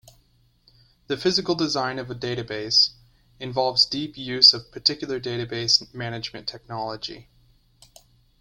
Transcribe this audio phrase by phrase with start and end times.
[1.05, 2.93] The physical design of a database
[3.39, 7.29] involves deep use of particular database management technology.